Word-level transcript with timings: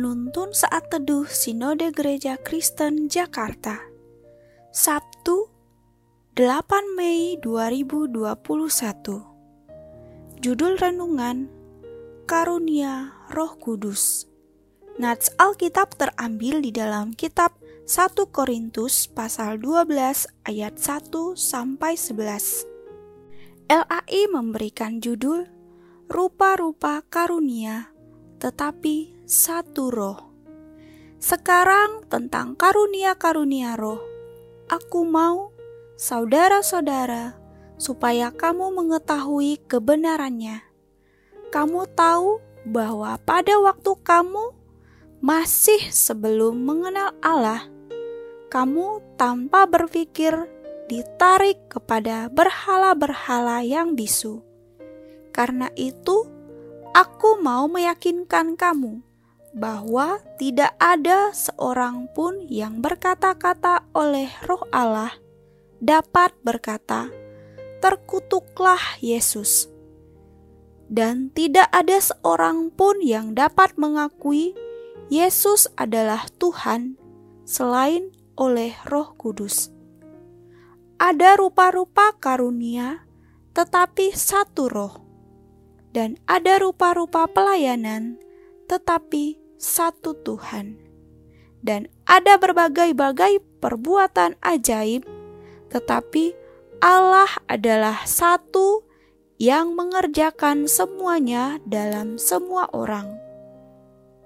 Penuntun 0.00 0.56
Saat 0.56 0.88
Teduh 0.88 1.28
Sinode 1.28 1.92
Gereja 1.92 2.40
Kristen 2.40 3.12
Jakarta. 3.12 3.84
Sabtu 4.72 5.52
8 6.40 6.96
Mei 6.96 7.36
2021 7.36 8.24
Judul 10.40 10.80
Renungan 10.80 11.52
Karunia 12.24 13.12
Roh 13.28 13.60
Kudus. 13.60 14.24
Nats 14.96 15.36
Alkitab 15.36 15.92
terambil 16.00 16.64
di 16.64 16.72
dalam 16.72 17.12
kitab 17.12 17.52
1 17.84 18.16
Korintus 18.32 19.04
pasal 19.04 19.60
12 19.60 20.48
ayat 20.48 20.80
1 20.80 21.12
sampai 21.36 22.00
11 22.00 23.68
LAI 23.68 24.32
memberikan 24.32 25.04
judul 25.04 25.44
Rupa-rupa 26.08 27.04
karunia 27.12 27.92
tetapi 28.40 29.19
satu 29.30 29.94
roh. 29.94 30.18
Sekarang 31.22 32.02
tentang 32.10 32.58
karunia-karunia 32.58 33.78
roh, 33.78 34.02
aku 34.66 35.06
mau, 35.06 35.54
saudara-saudara, 35.94 37.38
supaya 37.78 38.34
kamu 38.34 38.74
mengetahui 38.74 39.62
kebenarannya. 39.70 40.66
Kamu 41.54 41.86
tahu 41.94 42.42
bahwa 42.66 43.14
pada 43.22 43.54
waktu 43.62 43.94
kamu 44.02 44.50
masih 45.22 45.78
sebelum 45.94 46.58
mengenal 46.66 47.14
Allah, 47.22 47.70
kamu 48.50 48.98
tanpa 49.14 49.70
berpikir 49.70 50.34
ditarik 50.90 51.70
kepada 51.70 52.26
berhala-berhala 52.34 53.62
yang 53.62 53.94
bisu. 53.94 54.42
Karena 55.30 55.70
itu, 55.78 56.26
aku 56.90 57.38
mau 57.38 57.70
meyakinkan 57.70 58.58
kamu 58.58 59.06
bahwa 59.50 60.22
tidak 60.38 60.74
ada 60.78 61.34
seorang 61.34 62.06
pun 62.14 62.38
yang 62.46 62.78
berkata-kata 62.78 63.90
oleh 63.94 64.30
Roh 64.46 64.62
Allah 64.70 65.10
dapat 65.82 66.30
berkata, 66.46 67.10
"Terkutuklah 67.82 69.00
Yesus." 69.02 69.66
Dan 70.90 71.30
tidak 71.30 71.70
ada 71.70 72.02
seorang 72.02 72.74
pun 72.74 72.98
yang 72.98 73.34
dapat 73.38 73.78
mengakui 73.78 74.58
Yesus 75.06 75.70
adalah 75.78 76.26
Tuhan 76.38 76.98
selain 77.46 78.10
oleh 78.38 78.74
Roh 78.86 79.14
Kudus. 79.14 79.70
Ada 80.98 81.38
rupa-rupa 81.38 82.14
karunia, 82.18 83.06
tetapi 83.54 84.14
satu 84.14 84.70
Roh, 84.70 84.94
dan 85.90 86.18
ada 86.30 86.62
rupa-rupa 86.62 87.26
pelayanan, 87.26 88.18
tetapi 88.70 89.34
satu 89.58 90.14
Tuhan. 90.22 90.78
Dan 91.58 91.90
ada 92.06 92.38
berbagai-bagai 92.38 93.42
perbuatan 93.58 94.38
ajaib, 94.40 95.02
tetapi 95.74 96.32
Allah 96.78 97.28
adalah 97.50 98.06
satu 98.06 98.86
yang 99.36 99.74
mengerjakan 99.76 100.70
semuanya 100.70 101.58
dalam 101.66 102.16
semua 102.16 102.70
orang. 102.70 103.18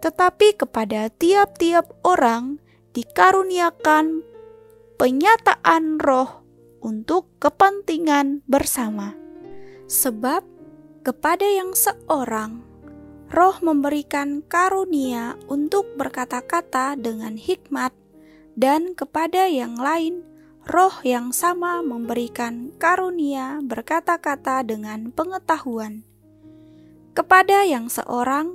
Tetapi 0.04 0.60
kepada 0.60 1.08
tiap-tiap 1.08 1.90
orang 2.04 2.60
dikaruniakan 2.92 4.22
penyataan 5.00 5.98
roh 5.98 6.44
untuk 6.84 7.32
kepentingan 7.42 8.44
bersama. 8.46 9.16
Sebab 9.90 10.44
kepada 11.02 11.48
yang 11.48 11.72
seorang 11.74 12.73
Roh 13.34 13.58
memberikan 13.66 14.46
karunia 14.46 15.34
untuk 15.50 15.98
berkata-kata 15.98 16.94
dengan 16.94 17.34
hikmat, 17.34 17.90
dan 18.54 18.94
kepada 18.94 19.50
yang 19.50 19.74
lain, 19.74 20.22
Roh 20.70 21.02
yang 21.02 21.34
sama 21.34 21.82
memberikan 21.82 22.70
karunia 22.78 23.58
berkata-kata 23.58 24.62
dengan 24.62 25.10
pengetahuan. 25.10 26.06
Kepada 27.10 27.66
yang 27.66 27.90
seorang, 27.90 28.54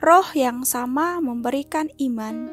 Roh 0.00 0.32
yang 0.32 0.64
sama 0.64 1.20
memberikan 1.20 1.92
iman, 2.00 2.48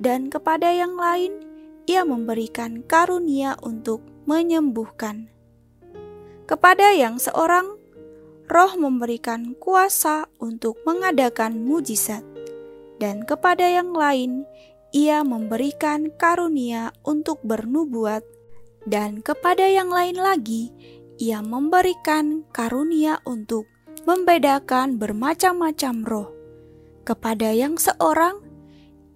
dan 0.00 0.32
kepada 0.32 0.72
yang 0.72 0.96
lain, 0.96 1.44
Ia 1.92 2.08
memberikan 2.08 2.80
karunia 2.88 3.60
untuk 3.60 4.00
menyembuhkan. 4.24 5.28
Kepada 6.48 6.96
yang 6.96 7.20
seorang, 7.20 7.81
Roh 8.50 8.74
memberikan 8.74 9.54
kuasa 9.56 10.26
untuk 10.42 10.78
mengadakan 10.82 11.62
mujizat, 11.62 12.26
dan 12.98 13.22
kepada 13.22 13.64
yang 13.66 13.94
lain 13.94 14.46
Ia 14.92 15.24
memberikan 15.24 16.12
karunia 16.20 16.92
untuk 17.06 17.40
bernubuat, 17.46 18.26
dan 18.84 19.22
kepada 19.22 19.64
yang 19.64 19.88
lain 19.88 20.18
lagi 20.18 20.74
Ia 21.22 21.40
memberikan 21.40 22.42
karunia 22.50 23.22
untuk 23.24 23.64
membedakan 24.04 24.98
bermacam-macam 24.98 25.94
roh. 26.02 26.28
Kepada 27.06 27.54
yang 27.54 27.78
seorang 27.78 28.42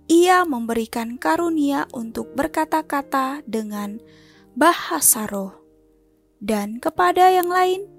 Ia 0.06 0.46
memberikan 0.46 1.18
karunia 1.18 1.90
untuk 1.90 2.30
berkata-kata 2.38 3.42
dengan 3.42 3.98
bahasa 4.54 5.26
roh, 5.26 5.52
dan 6.38 6.78
kepada 6.78 7.26
yang 7.34 7.50
lain 7.50 7.95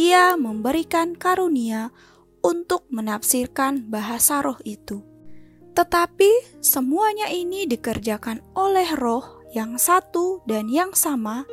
ia 0.00 0.32
memberikan 0.40 1.12
karunia 1.12 1.92
untuk 2.40 2.88
menafsirkan 2.88 3.92
bahasa 3.92 4.40
roh 4.40 4.56
itu. 4.64 5.04
Tetapi 5.76 6.64
semuanya 6.64 7.28
ini 7.28 7.68
dikerjakan 7.68 8.40
oleh 8.56 8.96
roh 8.96 9.44
yang 9.52 9.76
satu 9.76 10.40
dan 10.48 10.72
yang 10.72 10.96
sama, 10.96 11.44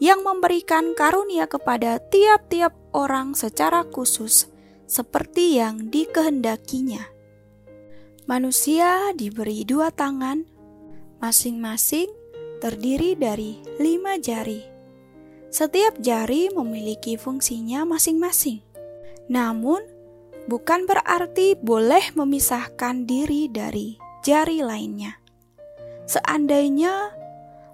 yang 0.00 0.24
memberikan 0.24 0.96
karunia 0.96 1.44
kepada 1.44 2.00
tiap-tiap 2.00 2.72
orang 2.96 3.36
secara 3.36 3.84
khusus, 3.92 4.48
seperti 4.88 5.60
yang 5.60 5.92
dikehendakinya. 5.92 7.12
Manusia 8.24 9.12
diberi 9.12 9.68
dua 9.68 9.92
tangan, 9.92 10.48
masing-masing 11.20 12.08
terdiri 12.64 13.20
dari 13.20 13.60
lima 13.76 14.16
jari 14.16 14.75
setiap 15.50 15.96
jari 16.02 16.50
memiliki 16.52 17.16
fungsinya 17.16 17.86
masing-masing. 17.86 18.60
Namun, 19.26 19.82
bukan 20.46 20.86
berarti 20.86 21.58
boleh 21.58 22.14
memisahkan 22.14 23.06
diri 23.06 23.50
dari 23.50 23.98
jari 24.22 24.62
lainnya. 24.62 25.18
Seandainya 26.06 27.10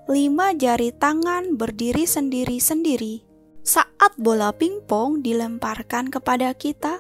lima 0.08 0.56
jari 0.56 0.92
tangan 0.92 1.56
berdiri 1.60 2.08
sendiri-sendiri, 2.08 3.24
saat 3.62 4.12
bola 4.18 4.50
pingpong 4.50 5.22
dilemparkan 5.22 6.10
kepada 6.10 6.50
kita, 6.56 6.98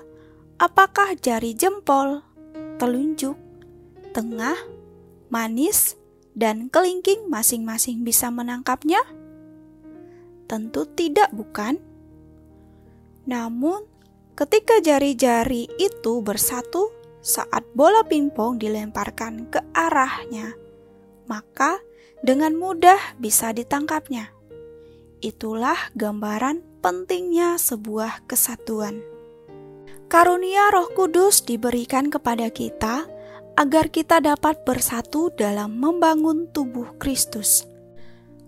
apakah 0.60 1.16
jari 1.18 1.56
jempol, 1.56 2.22
telunjuk, 2.78 3.34
tengah, 4.14 4.54
manis, 5.32 5.96
dan 6.36 6.68
kelingking 6.68 7.26
masing-masing 7.26 8.04
bisa 8.04 8.30
menangkapnya? 8.30 9.00
Tentu 10.52 10.84
tidak, 10.84 11.32
bukan? 11.32 11.80
Namun, 13.24 13.88
ketika 14.36 14.84
jari-jari 14.84 15.64
itu 15.80 16.20
bersatu 16.20 16.92
saat 17.24 17.64
bola 17.72 18.04
pingpong 18.04 18.60
dilemparkan 18.60 19.48
ke 19.48 19.64
arahnya, 19.72 20.52
maka 21.24 21.80
dengan 22.20 22.52
mudah 22.52 23.16
bisa 23.16 23.56
ditangkapnya. 23.56 24.28
Itulah 25.24 25.88
gambaran 25.96 26.60
pentingnya 26.84 27.56
sebuah 27.56 28.28
kesatuan. 28.28 29.00
Karunia 30.12 30.68
Roh 30.68 30.92
Kudus 30.92 31.48
diberikan 31.48 32.12
kepada 32.12 32.52
kita 32.52 33.08
agar 33.56 33.88
kita 33.88 34.20
dapat 34.20 34.68
bersatu 34.68 35.32
dalam 35.32 35.80
membangun 35.80 36.44
tubuh 36.52 36.92
Kristus. 37.00 37.64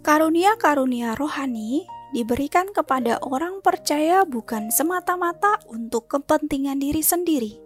Karunia-karunia 0.05 1.17
rohani 1.17 1.94
diberikan 2.14 2.70
kepada 2.70 3.19
orang 3.26 3.58
percaya 3.58 4.22
bukan 4.22 4.70
semata-mata 4.70 5.58
untuk 5.66 6.06
kepentingan 6.06 6.78
diri 6.78 7.02
sendiri. 7.02 7.58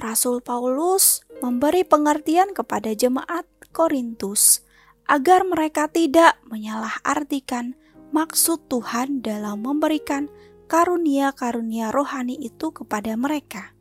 Rasul 0.00 0.40
Paulus 0.40 1.20
memberi 1.44 1.84
pengertian 1.84 2.56
kepada 2.56 2.96
jemaat 2.96 3.44
Korintus 3.76 4.64
agar 5.04 5.44
mereka 5.44 5.86
tidak 5.92 6.40
menyalahartikan 6.48 7.76
maksud 8.16 8.72
Tuhan 8.72 9.20
dalam 9.20 9.60
memberikan 9.60 10.32
karunia-karunia 10.72 11.92
rohani 11.92 12.40
itu 12.40 12.72
kepada 12.72 13.12
mereka. 13.20 13.76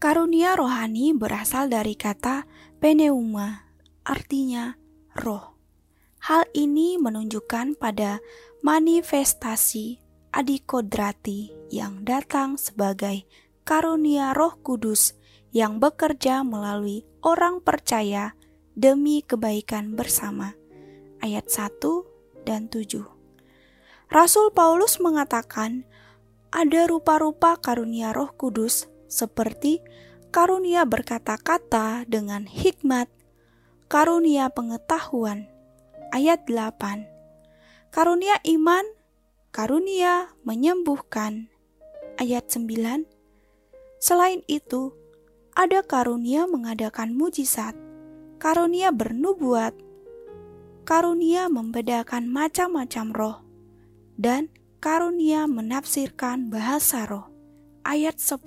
Karunia 0.00 0.56
rohani 0.56 1.12
berasal 1.12 1.68
dari 1.68 1.92
kata 1.92 2.48
pneuma, 2.80 3.68
artinya 4.04 4.76
roh. 5.16 5.56
Hal 6.24 6.48
ini 6.56 6.96
menunjukkan 6.96 7.76
pada 7.76 8.20
manifestasi 8.64 10.00
adikodrati 10.32 11.52
yang 11.68 12.00
datang 12.00 12.56
sebagai 12.56 13.28
karunia 13.60 14.32
Roh 14.32 14.56
Kudus 14.64 15.20
yang 15.52 15.76
bekerja 15.76 16.40
melalui 16.40 17.04
orang 17.20 17.60
percaya 17.60 18.32
demi 18.72 19.20
kebaikan 19.20 19.92
bersama. 19.92 20.56
Ayat 21.20 21.52
1 21.52 22.48
dan 22.48 22.72
7. 22.72 23.04
Rasul 24.08 24.48
Paulus 24.56 24.96
mengatakan 24.96 25.84
ada 26.48 26.88
rupa-rupa 26.88 27.60
karunia 27.60 28.16
Roh 28.16 28.32
Kudus 28.32 28.88
seperti 29.12 29.84
karunia 30.32 30.88
berkata-kata 30.88 32.08
dengan 32.08 32.48
hikmat, 32.48 33.12
karunia 33.92 34.48
pengetahuan. 34.48 35.52
Ayat 36.16 36.48
8. 36.48 37.13
Karunia 37.94 38.42
iman, 38.50 38.82
karunia 39.54 40.34
menyembuhkan. 40.42 41.46
Ayat 42.18 42.50
9. 42.50 43.06
Selain 44.02 44.42
itu, 44.50 44.90
ada 45.54 45.78
karunia 45.86 46.50
mengadakan 46.50 47.14
mujizat, 47.14 47.78
karunia 48.42 48.90
bernubuat, 48.90 49.78
karunia 50.82 51.46
membedakan 51.46 52.26
macam-macam 52.26 53.06
roh, 53.14 53.38
dan 54.18 54.50
karunia 54.82 55.46
menafsirkan 55.46 56.50
bahasa 56.50 57.06
roh. 57.06 57.30
Ayat 57.86 58.18
10. 58.18 58.42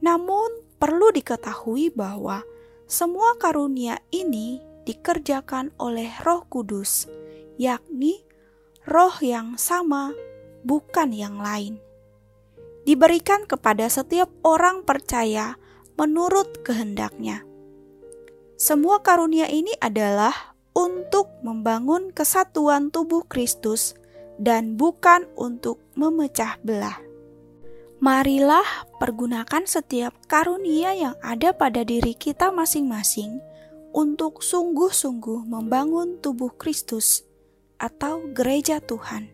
Namun, 0.00 0.48
perlu 0.80 1.12
diketahui 1.12 1.92
bahwa 1.92 2.48
semua 2.88 3.36
karunia 3.36 4.00
ini 4.08 4.64
dikerjakan 4.88 5.68
oleh 5.76 6.08
Roh 6.24 6.48
Kudus, 6.48 7.12
yakni 7.56 8.24
Roh 8.84 9.16
yang 9.24 9.56
sama, 9.56 10.12
bukan 10.60 11.08
yang 11.08 11.40
lain. 11.40 11.80
Diberikan 12.84 13.48
kepada 13.48 13.88
setiap 13.88 14.28
orang 14.44 14.84
percaya 14.84 15.56
menurut 15.96 16.60
kehendaknya. 16.60 17.48
Semua 18.60 19.00
karunia 19.00 19.48
ini 19.48 19.72
adalah 19.80 20.52
untuk 20.76 21.32
membangun 21.40 22.12
kesatuan 22.12 22.92
tubuh 22.92 23.24
Kristus 23.24 23.96
dan 24.36 24.76
bukan 24.76 25.32
untuk 25.32 25.80
memecah 25.96 26.60
belah. 26.60 27.00
Marilah 28.04 28.84
pergunakan 29.00 29.64
setiap 29.64 30.12
karunia 30.28 30.92
yang 30.92 31.16
ada 31.24 31.56
pada 31.56 31.88
diri 31.88 32.12
kita 32.12 32.52
masing-masing 32.52 33.40
untuk 33.96 34.44
sungguh-sungguh 34.44 35.48
membangun 35.48 36.20
tubuh 36.20 36.52
Kristus 36.52 37.24
atau 37.84 38.24
gereja 38.32 38.80
Tuhan. 38.80 39.28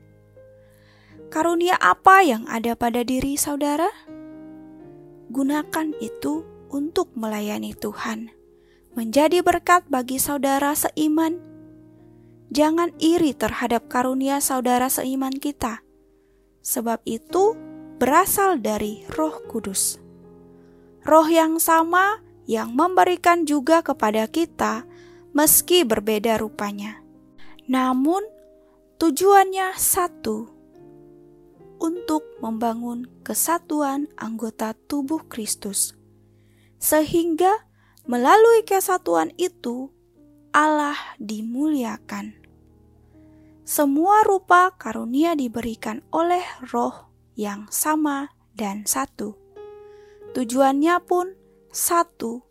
Karunia 1.30 1.78
apa 1.78 2.26
yang 2.26 2.50
ada 2.50 2.74
pada 2.74 3.06
diri 3.06 3.38
saudara? 3.38 3.86
Gunakan 5.30 5.94
itu 6.02 6.42
untuk 6.74 7.14
melayani 7.14 7.70
Tuhan, 7.78 8.34
menjadi 8.98 9.38
berkat 9.46 9.86
bagi 9.86 10.18
saudara 10.18 10.74
seiman. 10.74 11.38
Jangan 12.50 12.90
iri 12.98 13.30
terhadap 13.30 13.86
karunia 13.86 14.42
saudara 14.42 14.90
seiman 14.90 15.30
kita, 15.30 15.86
sebab 16.66 16.98
itu 17.06 17.54
berasal 18.02 18.58
dari 18.58 19.06
Roh 19.14 19.38
Kudus. 19.46 20.02
Roh 21.06 21.30
yang 21.30 21.62
sama 21.62 22.18
yang 22.50 22.74
memberikan 22.74 23.46
juga 23.46 23.86
kepada 23.86 24.26
kita, 24.26 24.82
meski 25.30 25.86
berbeda 25.86 26.42
rupanya. 26.42 26.98
Namun, 27.70 28.26
tujuannya 29.00 29.80
satu: 29.80 30.44
untuk 31.80 32.20
membangun 32.44 33.08
kesatuan 33.24 34.12
anggota 34.20 34.76
tubuh 34.76 35.24
Kristus, 35.24 35.96
sehingga 36.76 37.64
melalui 38.04 38.60
kesatuan 38.68 39.32
itu 39.40 39.88
Allah 40.52 41.00
dimuliakan. 41.16 42.36
Semua 43.64 44.20
rupa 44.20 44.76
karunia 44.76 45.32
diberikan 45.32 46.04
oleh 46.12 46.44
Roh 46.68 47.08
yang 47.40 47.72
sama 47.72 48.28
dan 48.52 48.84
satu. 48.84 49.32
Tujuannya 50.36 51.00
pun 51.08 51.32
satu, 51.72 52.44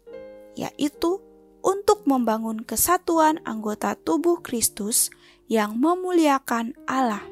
yaitu 0.57 1.21
untuk 1.61 2.09
membangun 2.09 2.65
kesatuan 2.65 3.37
anggota 3.45 3.93
tubuh 3.93 4.41
Kristus 4.41 5.13
yang 5.49 5.75
memuliakan 5.75 6.77
Allah. 6.85 7.25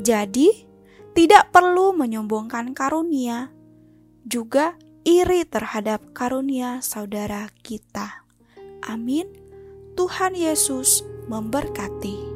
Jadi, 0.00 0.64
tidak 1.12 1.52
perlu 1.52 1.92
menyombongkan 1.92 2.72
karunia, 2.72 3.52
juga 4.24 4.78
iri 5.04 5.44
terhadap 5.44 6.14
karunia 6.16 6.80
saudara 6.80 7.50
kita. 7.60 8.24
Amin. 8.86 9.28
Tuhan 9.98 10.32
Yesus 10.32 11.04
memberkati. 11.28 12.31